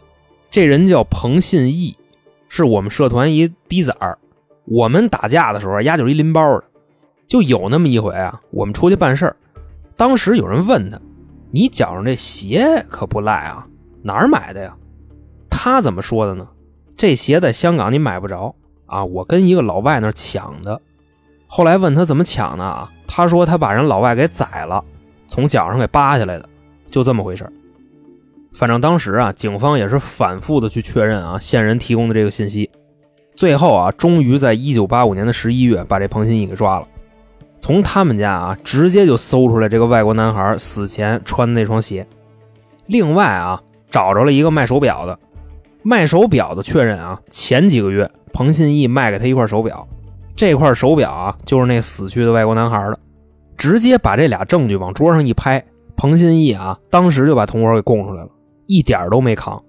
[0.49, 1.95] 这人叫彭信义，
[2.55, 4.17] 是我们社团一逼崽儿。
[4.63, 6.63] 我们打架的时候，丫就是一拎包的。
[7.27, 9.35] 就有那么一回啊，我们出去办事儿，
[9.97, 10.97] 当时有人问他
[11.51, 13.67] ：“你脚上这鞋可不赖啊，
[14.03, 14.75] 哪儿买的呀？”
[15.49, 16.47] 他怎么说的呢？
[16.95, 20.79] 这鞋在香港你买不着啊，我跟一个老外那抢的。
[21.47, 24.83] 后来问他怎么抢的啊，他说他把人老外给宰了，
[25.27, 26.47] 从脚上给扒下来的，
[26.89, 27.51] 就这么回事
[28.57, 32.69] 反正当时啊，警方也是反复的去确认啊，线人提供的这个信息。
[33.35, 36.87] 最后啊，终于在一九八五年的十一月把这彭新义给抓了。
[37.59, 42.07] 从他们家啊，直接就搜出来这个外国男孩死前穿的那双鞋。
[42.85, 45.19] 另外啊，找着了一个卖手表的，
[45.83, 49.85] 卖手表的确认啊，前几个月彭新义卖给他一块手表，
[50.33, 52.97] 这块手表啊，就是那死去的外国男孩的。
[53.57, 55.65] 直接把这俩证据往桌上一拍，
[55.97, 58.29] 彭新义啊，当时就把同伙给供出来了，
[58.67, 59.61] 一点都没扛。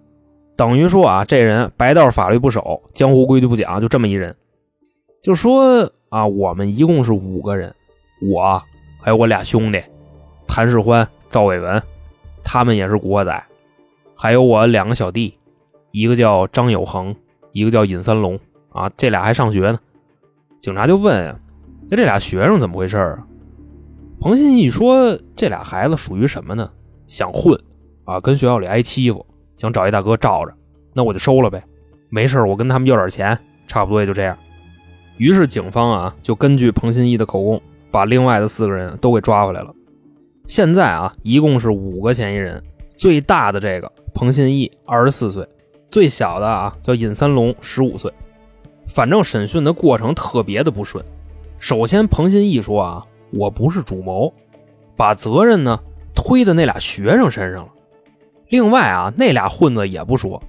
[0.57, 4.35] 等于说啊，这人白道法律不守，江湖规矩不讲，就这么一人。
[5.23, 7.75] 就说啊，我们一共是五个人，
[8.23, 8.63] 我
[9.01, 9.83] 还有我俩兄弟，
[10.47, 11.83] 谭世欢、赵伟文，
[12.43, 13.45] 他们也是古惑仔，
[14.15, 15.37] 还有我两个小弟，
[15.91, 17.15] 一个叫张有恒，
[17.53, 18.39] 一个叫尹三龙
[18.71, 19.79] 啊，这俩还上学呢。
[20.61, 21.39] 警察就问啊，
[21.91, 23.27] 那这俩学生怎么回事啊？
[24.21, 26.71] 彭新义说，这俩孩子属于什么呢？
[27.07, 27.61] 想混
[28.07, 29.25] 啊，跟学校里挨欺负。
[29.57, 30.53] 想找一大哥罩着，
[30.93, 31.63] 那我就收了呗，
[32.11, 34.37] 没事我跟他们要点钱，差不多也就这样。
[35.17, 37.59] 于是警方啊，就根据彭新义的口供，
[37.91, 39.75] 把另外的四个人都给抓回来了。
[40.47, 42.63] 现在啊，一共是五个嫌疑人，
[42.97, 45.49] 最大的这个彭新义二十四岁，
[45.91, 48.13] 最小的啊叫尹三龙十五岁。
[48.87, 51.03] 反正审讯的过程特别的不顺。
[51.59, 54.31] 首先，彭新义说啊，我不是主谋，
[54.97, 55.81] 把责任呢
[56.15, 57.73] 推到那俩学生身上了。
[58.49, 60.41] 另外啊，那俩混子也不说，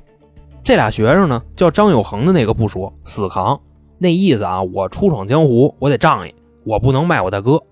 [0.64, 3.60] 这俩学生呢，叫张有恒的那个不说，死扛，
[3.98, 7.64] 那意思啊，我初闯江湖，我得仗义，我不能卖我大哥，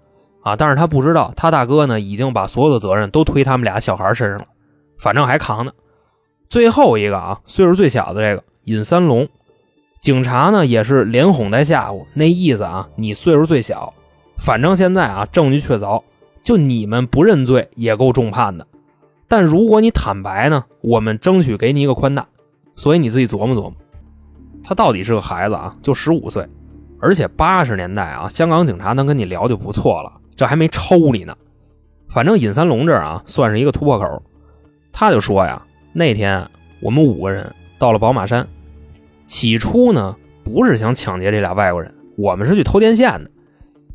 [0.42, 4.46] 啊，但是他不知道，他大哥呢，已经把所有的责任都推他们俩小孩身上了，
[4.98, 5.72] 反正还扛呢。
[6.50, 9.28] 最后一个啊，岁数最小的这个尹三龙，
[10.00, 13.94] 警察呢也是连哄带吓唬，那意思啊，你岁数最小，
[14.38, 16.02] 反正现在啊，证据确凿，
[16.42, 18.66] 就你们不认罪也够重判的。
[19.28, 22.28] 但如果你坦白呢，我们争取给你一个宽大，
[22.76, 23.74] 所以你自己琢磨琢磨。
[24.64, 26.48] 他到底是个孩子啊，就十五岁，
[27.00, 31.36] 而且八十年代啊，香港警察能跟你聊就不错了，这还没抽你呢。
[32.08, 34.24] 反正尹三龙这儿啊，算是一个突破口。
[34.92, 36.48] 他就说呀，那天
[36.82, 38.48] 我们五个人到了宝马山，
[39.26, 43.30] 起初呢不是想抢劫这俩外国人，我们是去偷电线的。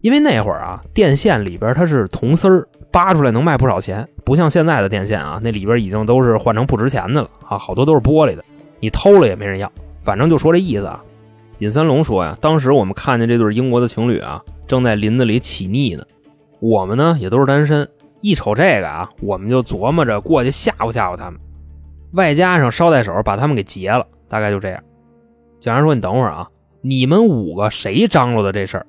[0.03, 8.45] 因为那会儿啊，电线里边它是铜丝儿，扒出来能卖不少钱，不像现在的电线啊，那里边已经都是换成不值钱的了啊，好多都是玻璃的，
[8.81, 9.71] 你偷了也没人要。
[10.03, 11.03] 反正就说这意思啊。
[11.59, 16.05] 尹三龙说呀，当时我们看见这对英国的情侣啊，正在林子里起腻呢，
[16.59, 17.87] 我们呢也都是单身，
[18.23, 21.39] 一瞅这个啊，我们就琢磨着过去吓唬吓唬他们，
[22.13, 24.83] 外加上捎带手把他们给劫了，大概就这样。
[25.59, 26.49] 警察说：“你等会儿啊，
[26.81, 28.87] 你们五个谁张罗的这事儿？”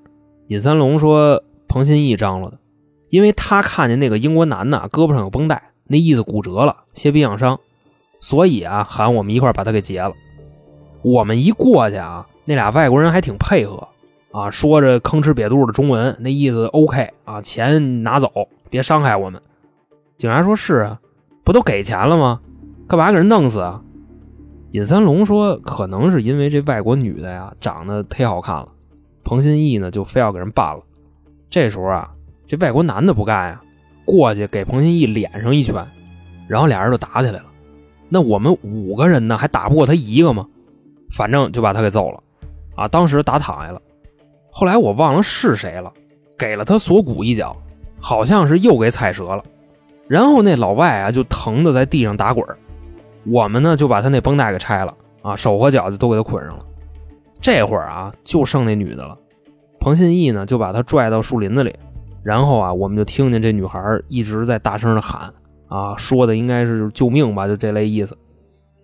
[0.48, 2.58] 尹三龙说：“彭新义张罗的，
[3.12, 7.60] 因为他看见那个英国男的胳膊上有绷带，那意思骨折了，歇逼养伤，
[8.20, 10.14] 所以啊，喊我们一块把他给劫了。
[11.04, 13.88] 我们一过去啊。”那俩外国人还挺配合
[14.32, 18.32] 啊，说着吭哧瘪肚的中文，那意思 OK 啊，钱拿走，
[18.70, 19.40] 别伤害我们。
[20.18, 21.00] 警察说：“是啊，
[21.44, 22.42] 不都给钱了吗？
[22.88, 23.84] 干嘛给人弄死啊？”
[24.72, 28.70] 尹三龙说：“可能是因为这外国女的呀，长得忒好看了，
[29.24, 30.82] 彭新义呢就非要给人办了。
[31.48, 32.10] 这时候啊，
[32.52, 33.62] 这外国男的不干呀，
[34.04, 35.88] 过去给彭新义脸上一拳，
[36.50, 37.46] 然后俩人就打起来了。
[38.10, 40.46] 那我们五个人呢，还打不过他一个吗？
[41.16, 42.22] 反正就把他给揍了。”
[42.76, 42.90] 啊！
[42.90, 43.82] 当时打躺下了，
[44.52, 45.94] 后来我忘了是谁了，
[46.38, 47.56] 给了他锁骨一脚，
[48.02, 49.42] 好像是又给踩折了。
[50.10, 52.46] 然后那老外啊就疼的在地上打滚
[53.24, 56.66] 我们呢就把他那绷带给拆了啊，手和脚就都给他捆上了。
[57.40, 59.18] 这会儿啊就剩那女的了，
[59.80, 61.74] 彭信义呢就把他拽到树林子里，
[62.24, 65.34] 然后啊我们就听见这女孩一直在大声的喊
[65.68, 68.18] 啊，说的应该是救命吧，就这类意思。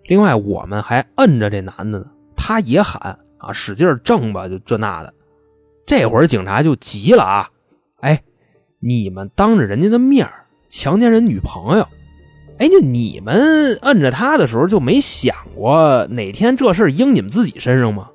[0.04, 3.18] 另外我们还摁着这男的呢，他也喊。
[3.40, 5.14] 啊，使劲挣吧，就这那的。
[5.86, 7.48] 这会儿警察就急了啊！
[8.00, 8.20] 哎，
[8.80, 10.28] 你们当着人家的面
[10.68, 11.86] 强奸人女朋友，
[12.58, 18.10] 哎，就你们摁着他的时候就没想过哪天这事应你们自己身上吗？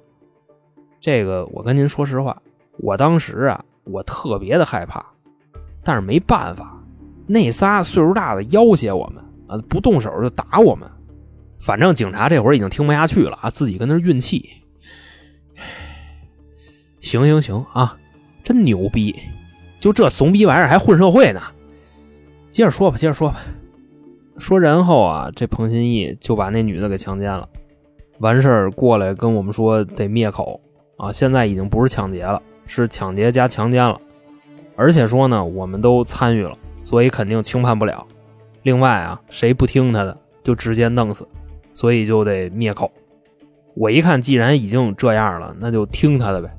[0.99, 2.41] 这个我跟您说实话，
[2.79, 5.05] 我当时啊，我特别的害怕，
[5.83, 6.81] 但是没办法，
[7.27, 10.89] 那仨岁数大的要挟我们啊，不动手就打我们。
[11.59, 14.49] 反正警察这会儿已经听不下去了啊，自己跟那运气。
[17.01, 17.97] 行行行啊，
[18.43, 19.15] 真牛逼！
[19.79, 21.41] 就这怂逼玩意儿还混社会呢。
[22.49, 23.39] 接着说吧，接着说吧。
[24.37, 27.47] 说然后啊，这彭新义就把那女的给强奸了，
[28.19, 30.59] 完事儿过来跟我们说得灭口
[30.97, 31.13] 啊。
[31.13, 33.99] 现在已经不是抢劫了，是抢劫加强奸了，
[34.75, 38.05] 而且说呢，我们都参与了，所以肯定轻判不了。
[38.63, 41.27] 另外啊，谁不听他的，就直接弄死，
[41.73, 42.91] 所以就得灭口。
[43.75, 46.49] 我一看，既然已经这样了，那就听他的呗。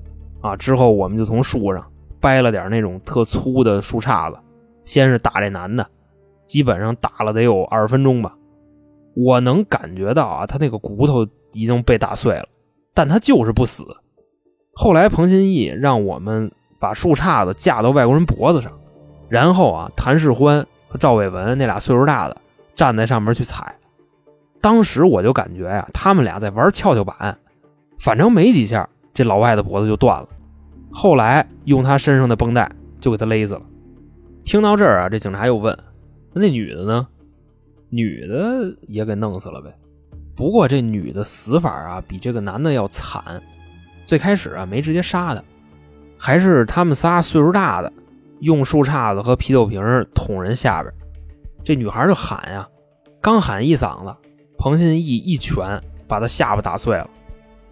[0.41, 0.55] 啊！
[0.55, 1.83] 之后我们就从树上
[2.21, 4.39] 掰了点那种特粗的树杈子，
[4.85, 5.89] 先是打这男的，
[6.45, 8.37] 基本上打了得有二十分钟吧。
[9.15, 12.47] 我能感觉到啊，他那个骨头已经被打碎了，
[12.93, 13.85] 但他就是不死。
[14.75, 16.53] 后来彭新义让我们
[16.85, 18.71] 把树杈子架到外国人脖子上，
[19.31, 22.37] 然后啊，谭世欢和赵伟文那俩岁数大的
[22.75, 23.75] 站在上面去踩。
[24.61, 27.39] 当时我就感觉呀，他们俩在玩跷跷板，
[27.99, 30.29] 反正没几下，这老外的脖子就断了。
[30.93, 32.71] 后来用他身上的绷带
[33.01, 33.63] 就给他勒死了。
[34.43, 35.75] 听到这儿啊，这警察又问
[36.35, 37.09] ：“那那女的呢？
[37.89, 39.75] 女的也给弄死了呗？
[40.37, 43.43] 不过这女的死法啊，比这个男的要惨。
[44.05, 45.43] 最开始啊，没直接杀他，
[46.25, 47.93] 还是他们仨岁数大的
[48.41, 49.83] 用树杈子和啤酒瓶
[50.15, 50.91] 捅人下边。
[51.63, 52.67] 这女孩就喊呀，
[53.21, 54.17] 刚喊一嗓子，
[54.57, 57.07] 彭信义一拳把他下巴打碎了。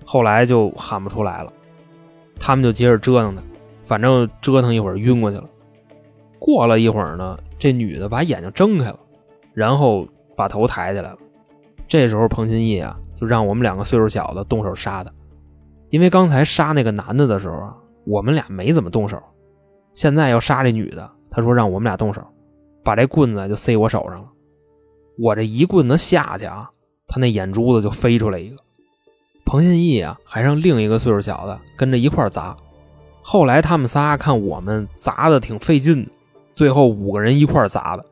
[0.05, 1.51] 后来就喊不出来了。”
[2.39, 3.43] 他们就接着折腾他，
[3.85, 5.45] 反正折腾一会儿晕过去了。
[6.39, 8.99] 过了一会儿呢，这女的把眼睛睁开了，
[9.55, 11.17] 然后把头抬起来了。
[11.89, 15.11] 这时候彭新义啊，就让我们两个岁数小的动手杀他，
[15.89, 19.21] 因为刚才杀那个男的的时候啊，我们俩没怎么动手。
[19.95, 22.23] 现在要杀这女的，他说让我们俩动手，
[22.83, 24.29] 把这棍子就塞我手上了。
[25.19, 26.71] 我这一棍子下去啊，
[27.07, 28.57] 他那眼珠子就飞出来一个。
[29.45, 32.57] 彭信义啊，还让另一个岁数小的跟着一块砸。
[33.21, 36.11] 后来他们仨看我们砸的挺费劲的，
[36.55, 38.05] 最后五个人一块砸的，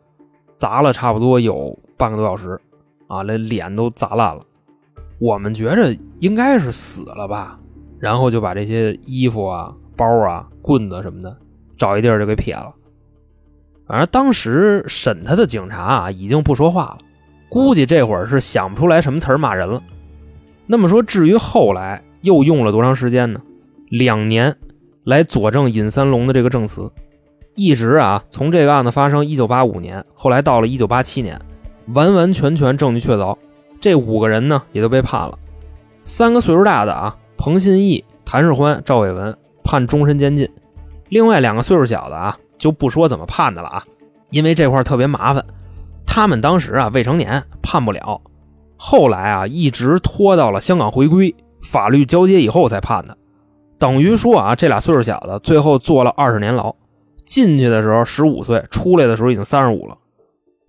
[0.59, 2.61] 砸了差不多有半个多小时，
[3.09, 4.45] 啊，那脸都砸烂了。
[5.19, 7.59] 我们觉着应该是死了吧，
[7.99, 11.37] 然后就把这些衣服啊、包啊、棍子什么的
[11.77, 12.73] 找一地儿就给撇了。
[13.87, 16.99] 反正当时审他的警察啊已经不说话了，
[17.51, 19.83] 估计这会儿是想不出来什么词儿骂人了。
[20.67, 23.43] 那么说，至于后来又用了多长时间呢？
[23.91, 24.57] 两年
[25.05, 26.91] 来佐证尹三龙的这个证词，
[27.57, 31.41] 一直啊，从这个案子发生一九八五年，后来到了一九八七年，
[31.89, 33.37] 完完全全证据确凿，
[33.81, 35.37] 这五个人呢也都被判了。
[36.05, 39.37] 三个岁数大的啊，彭信义、谭世欢、赵伟文
[39.71, 40.51] 判终身监禁，
[41.11, 43.85] 另外两个岁数小的啊，就不说怎么判的了啊，
[44.31, 45.47] 因为这块特别麻烦，
[46.05, 48.21] 他们当时啊未成年，判不了。
[48.77, 53.17] 后来啊，一直拖到了香港回归、法律交接以后才判的。
[53.79, 56.75] 等于说啊，这俩岁数小的最后坐了二十年牢，
[57.25, 59.97] 进去的时候十五岁，出来的时候已经三十五了。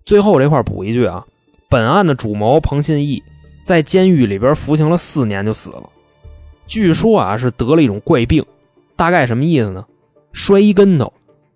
[0.04, 1.24] 最后这块补一句啊，
[1.68, 3.20] 本案的主谋彭信义
[3.64, 5.90] 在监狱里边服刑了四年就死了，
[6.68, 8.44] 据说啊是得了一种怪病，
[8.96, 9.84] 大概什么意思呢？
[10.32, 11.12] 摔一跟头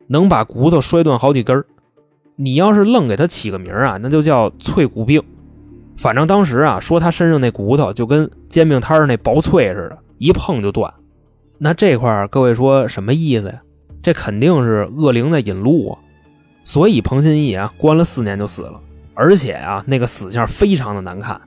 [0.07, 1.66] 能把骨头摔断好几根儿
[2.37, 5.22] 你要是愣给他起个名啊，那就叫脆骨病。
[5.96, 10.92] 反正当时啊说他身上那骨头就跟煎饼摊儿那薄脆似的，一碰就断。
[11.59, 13.62] 那这块儿各位说什么意思呀？
[14.03, 15.99] 这肯定是恶灵在引路啊！
[16.64, 18.79] 所以彭新义啊，关了四年就死了，
[19.14, 21.40] 而且啊，那个死相非常的难看，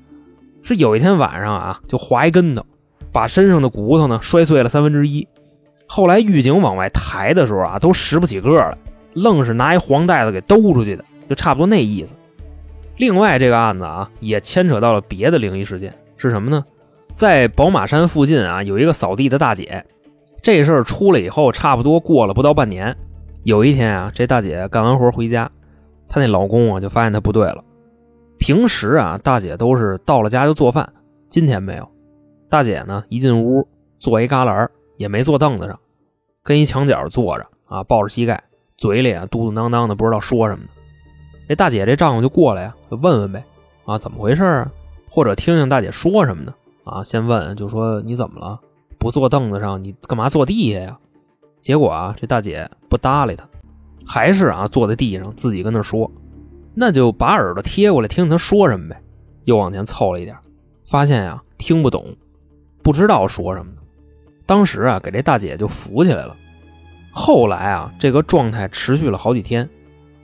[0.63, 2.65] 是有一天晚上啊，就滑一跟头，
[3.11, 5.27] 把身上的骨头呢摔碎了三分之一。
[5.91, 8.77] 后来狱警往外抬的时候啊，都拾不起个来，
[9.13, 12.13] 愣是拿一黄袋子给兜出去的，就差不多那意思。
[12.97, 16.63] 另外，这个案子啊，也牵扯到了别的灵异事件，是什么呢？
[17.15, 19.83] 在宝马山附近啊，有一个扫地的大姐。
[20.43, 22.95] 这事儿出来以后，差不多过了不到半年。
[23.43, 25.49] 有一天啊，这大姐干完活回家，
[26.07, 27.63] 她那老公啊就发现她不对了。
[28.37, 30.87] 平时啊，大姐都是到了家就做饭，
[31.29, 31.89] 今天没有。
[32.47, 34.67] 大姐呢，一进屋坐一旮旯，
[34.99, 35.79] 也没坐凳子上，
[36.43, 38.43] 跟一墙角坐着啊，抱着膝盖，
[38.77, 40.69] 嘴里啊嘟嘟囔囔的，不知道说什么呢。
[41.47, 43.41] 这大姐这丈夫就过来呀，就问问呗，
[43.85, 44.69] 啊，怎么回事啊？
[45.09, 46.53] 或者听听大姐说什么呢？
[46.83, 48.59] 啊，先问就说你怎么了？
[48.97, 50.99] 不坐凳子上，你干嘛坐地下呀？
[51.61, 53.47] 结果啊，这大姐不搭理他，
[54.05, 56.11] 还是啊坐在地上自己跟那说。
[56.75, 59.01] 那就把耳朵贴过来听听他说什么呗。
[59.45, 60.37] 又往前凑了一点，
[60.85, 62.05] 发现呀听不懂，
[62.83, 63.71] 不知道说什么。
[64.49, 66.35] 当时啊给这大姐就扶起来了。
[67.11, 69.69] 后来啊这个状态持续了好几天，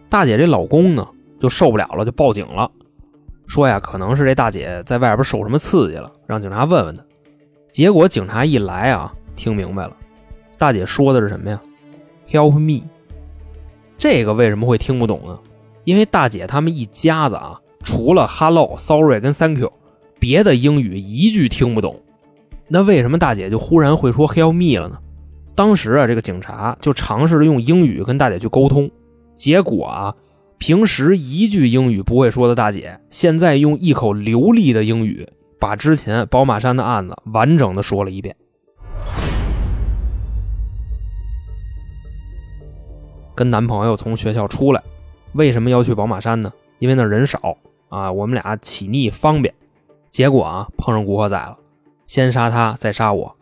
[0.10, 1.08] 大姐这老公呢
[1.40, 2.72] 就受不了了，就报警了，
[3.46, 7.04] 说呀可能是这大姐在外边受什么刺激了，让警察问问她。
[7.70, 9.96] 结果警察一来啊，听明白了，
[10.58, 11.62] 大姐说的是什么呀
[12.28, 12.84] ？Help me。
[14.00, 15.38] 这个为什么会听不懂呢？
[15.84, 19.72] 因为大姐他们一家子啊，除了 Hello、Sorry 跟 Thank you，
[20.20, 22.02] 别的英语一句听不懂。
[22.68, 24.98] 那为什么大姐就忽然会说 Help me 了呢？
[25.54, 28.90] 当时啊，这个警察就尝试着用英语跟大姐去沟通，
[29.36, 30.16] 结果啊，
[30.58, 35.28] 平时一句英语不会说的大姐，现在用一口流利的英语。
[35.58, 38.36] 把之前宝马山的案子完整的说了一遍。
[43.34, 44.84] 跟男朋友从学校出来，
[45.34, 46.52] 为什么要去宝马山呢？
[46.80, 47.58] 因为那人少
[47.90, 49.54] 啊，我们俩起腻方便。
[50.12, 51.58] 结果啊，碰上古惑仔了，
[52.06, 53.36] 先杀他，再杀我，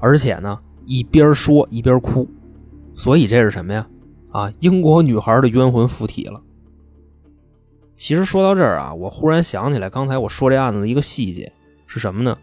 [0.00, 2.28] 而且呢，一边说一边哭。
[2.94, 3.86] 所以这是什么呀？
[4.32, 6.40] 啊，英国女孩的冤魂附体了。
[7.94, 11.52] 其实说到这儿啊，我忽然想起来刚才我说这案子的一个细节。
[11.86, 12.36] 是什么呢？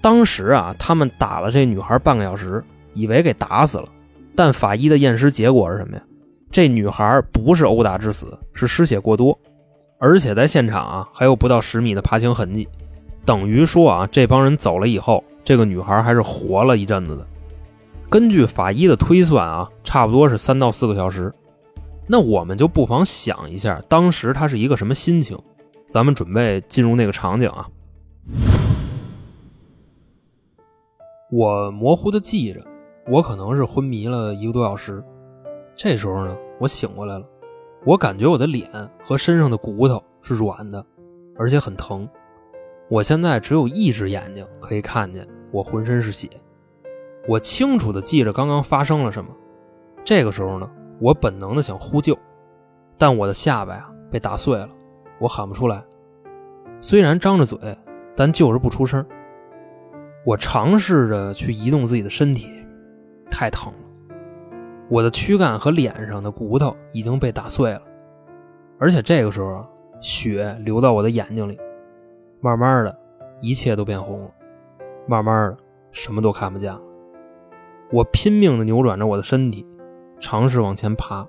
[0.00, 2.62] 当时啊，他们打了这女孩半个小时，
[2.94, 3.88] 以为给打死了，
[4.36, 6.02] 但法医的验尸结果是什么呀？
[6.50, 9.38] 这女孩不是殴打致死，是失血过多，
[9.98, 12.66] 而且在现场啊还有不到十米的爬行痕迹，
[13.24, 17.26] 等于说啊，这帮人走了以后，这个女孩还是活了一阵子的。
[18.08, 21.32] 根据法医的推算啊，差不多是三到四个小时。
[22.06, 25.38] 那我们就不妨想一下，当时她是一个什么心情？
[25.86, 27.68] 咱们准备进入那个场景啊。
[31.30, 32.64] 我模糊的记着，
[33.06, 35.04] 我可能是昏迷了一个多小时。
[35.76, 37.26] 这时候呢，我醒过来了，
[37.84, 38.70] 我感觉我的脸
[39.04, 40.82] 和身上的骨头是软的，
[41.36, 42.08] 而且很疼。
[42.88, 46.28] 我现在只有一只眼睛可以看见，我浑身是血。
[47.28, 49.30] 我清楚的记着刚刚发生了什么。
[50.04, 50.70] 这个时候呢，
[51.00, 52.16] 我本能的想呼救，
[52.96, 54.68] 但我的下巴呀被打碎了，
[55.18, 55.84] 我喊不出来。
[56.80, 57.58] 虽然张着嘴。
[58.18, 59.06] 但就是不出声。
[60.26, 62.48] 我尝试着去移动自己的身体，
[63.30, 63.78] 太疼了。
[64.90, 67.80] 我的躯干和脸上的骨头已经被打碎了，
[68.76, 69.64] 而且这个时候
[70.00, 71.56] 血流到我的眼睛里，
[72.40, 72.98] 慢慢的，
[73.40, 74.30] 一切都变红了，
[75.06, 75.56] 慢慢的，
[75.90, 76.80] 什么都看不见了。
[77.90, 79.66] 我拼命的扭转着我的身体，
[80.20, 81.26] 尝试往前爬，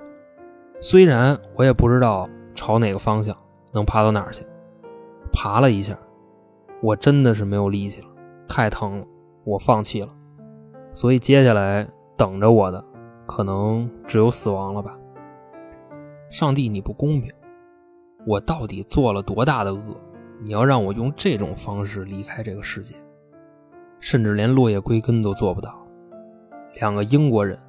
[0.80, 3.36] 虽然我也不知道朝哪个方向
[3.72, 4.46] 能爬到哪儿去，
[5.32, 5.98] 爬了一下。
[6.82, 8.08] 我真的是没有力气了，
[8.48, 9.06] 太疼了，
[9.44, 10.10] 我放弃了，
[10.94, 12.84] 所以接下来等着我的
[13.26, 14.98] 可能只有死亡了吧。
[16.30, 17.32] 上帝，你不公平！
[18.28, 19.82] 我到底做了多大的恶？
[20.42, 22.96] 你要让我用这种方式离开这个世界，
[24.00, 25.78] 甚至连落叶归根都做不到。
[26.76, 27.60] 两个英国人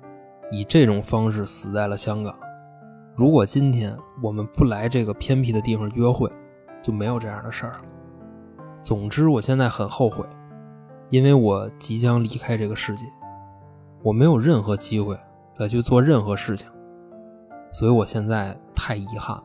[0.53, 2.39] 以这种方式死在了香港。
[3.16, 6.31] 如果今天我们不来这个偏僻的地方约会，
[6.81, 7.81] 就没有这样的事儿了。
[8.81, 10.25] 总之，我现在很后悔，
[11.09, 13.05] 因为我即将离开这个世界，
[14.03, 15.18] 我没有任何机会
[15.51, 16.71] 再去做任何事情，
[17.73, 19.45] 所以我现在太遗憾了。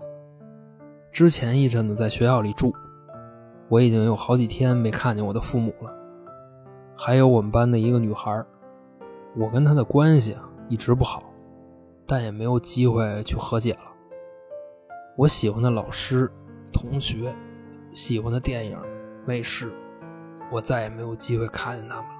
[1.11, 2.73] 之前一阵子在学校里住，
[3.67, 5.93] 我已经有好几天没看见我的父母了，
[6.95, 8.43] 还有我们班的一个女孩，
[9.35, 11.23] 我跟她的关系啊一直不好，
[12.05, 13.91] 但也没有机会去和解了。
[15.17, 16.31] 我喜欢的老师、
[16.71, 17.35] 同学，
[17.91, 18.77] 喜欢的电影。
[19.27, 19.73] 卫视，
[20.51, 22.15] 我再也没有机会看见他们了。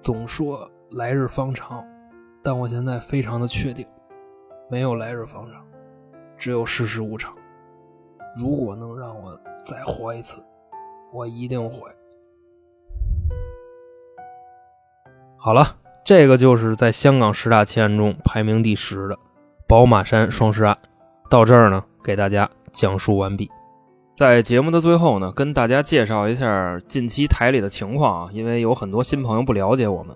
[0.00, 1.84] 总说来日方长，
[2.40, 3.84] 但我现在非常的确定，
[4.70, 5.66] 没有来日方长，
[6.36, 7.34] 只有世事无常。
[8.36, 10.42] 如果能让我再活一次，
[11.12, 11.78] 我一定会。
[15.36, 19.18] 好了，这个就是在香港十大奇案中排名第十的
[19.68, 20.76] 宝马山双尸案。
[21.30, 23.50] 到这儿呢，给大家讲述完毕。
[24.10, 30.14] 在节目的最后呢，跟大家介绍一下近期台里的情况啊，因为有很多新朋友不了解我们。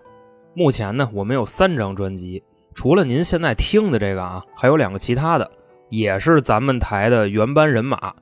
[0.54, 2.42] 目前呢，我们有三张专辑，
[2.74, 5.50] 除了您现在听的这个啊，还有两个其他的，
[5.88, 8.14] 也是咱们台的原班人马。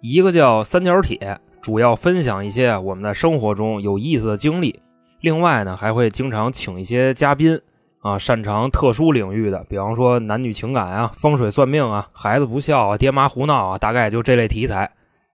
[0.00, 4.80] 一个叫三角铁，主要分享一些我们在生活中有意思的经历。
[5.20, 7.60] 另外呢，还会经常请一些嘉宾
[8.00, 14.88] 啊，擅长特殊领域的，比方说男女情感啊、风水算命啊、孩子不孝啊、爹妈胡闹啊，大概就这类题材。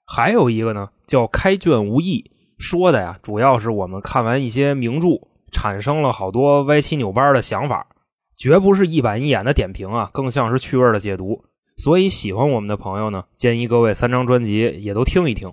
[0.07, 5.09] 还有一个呢，叫开卷无益，说的呀，主要是我们看完一些名著，
[5.53, 7.87] 产生了好多歪七扭八的想法，
[8.35, 11.45] 绝不是一板一眼的点评啊，更像是趣味的解读。
[11.77, 15.53] 所以喜欢我们的朋友呢，建议各位三张专辑也都听一听。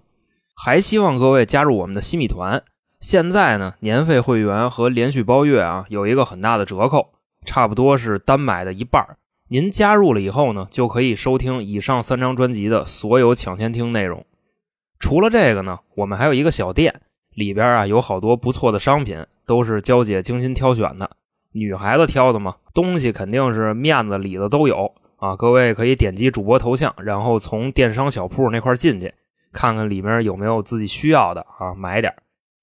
[0.56, 2.64] 还希望各位加入我们的新米团，
[3.00, 7.10] 现在呢，年费会员和连续包月啊，有一个很大的折扣，
[7.46, 9.18] 差不多是单买的一半。
[9.50, 14.24] 您加入了以后呢，就可以收听以上三张专辑的所有抢先听内容。
[15.00, 17.02] 除了这个呢，我们还有一个小店，
[17.34, 21.10] 里边啊有好多不错的商品，都是娇姐精心挑选的。
[21.54, 25.38] 女孩子挑的嘛，东西肯定是面子里子都有啊。
[25.38, 29.14] 各位可以点击主播头像，然后从电商小铺那块进去，
[29.54, 32.14] 看看里面有没有自己需要的啊，买点。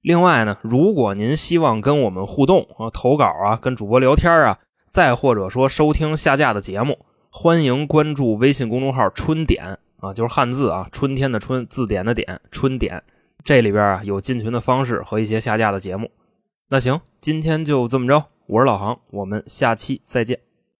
[0.02, 4.58] 另外呢，如果您希望跟我们互动啊，投稿啊，跟主播聊天啊，
[4.90, 6.98] 再或者说收听下架的节目，
[7.30, 9.78] 欢迎关注微信公众号“春点”。
[10.00, 13.02] 啊，就是汉字啊，春天的春，字典的典，春典。
[13.42, 16.08] 这里边啊有进群的方式和一些下架的节目。
[16.68, 20.47] 那行，今天就这么着，我是老航，我们下期再见。